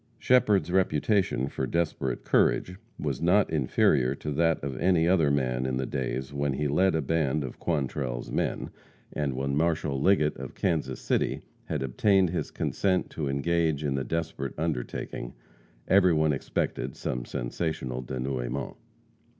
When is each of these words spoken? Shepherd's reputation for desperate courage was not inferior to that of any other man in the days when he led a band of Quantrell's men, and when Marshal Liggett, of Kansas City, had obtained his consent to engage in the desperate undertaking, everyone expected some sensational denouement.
Shepherd's 0.17 0.71
reputation 0.71 1.47
for 1.47 1.67
desperate 1.67 2.23
courage 2.23 2.77
was 2.97 3.21
not 3.21 3.51
inferior 3.51 4.15
to 4.15 4.31
that 4.31 4.59
of 4.63 4.75
any 4.79 5.07
other 5.07 5.29
man 5.29 5.67
in 5.67 5.77
the 5.77 5.85
days 5.85 6.33
when 6.33 6.53
he 6.53 6.67
led 6.67 6.95
a 6.95 7.03
band 7.03 7.43
of 7.43 7.59
Quantrell's 7.59 8.31
men, 8.31 8.71
and 9.13 9.35
when 9.35 9.55
Marshal 9.55 10.01
Liggett, 10.01 10.35
of 10.37 10.55
Kansas 10.55 10.99
City, 10.99 11.43
had 11.65 11.83
obtained 11.83 12.31
his 12.31 12.49
consent 12.49 13.11
to 13.11 13.29
engage 13.29 13.83
in 13.83 13.93
the 13.93 14.03
desperate 14.03 14.57
undertaking, 14.57 15.35
everyone 15.87 16.33
expected 16.33 16.95
some 16.95 17.23
sensational 17.23 18.01
denouement. 18.01 18.77